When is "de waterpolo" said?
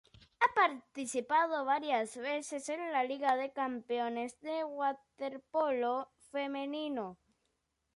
4.41-6.09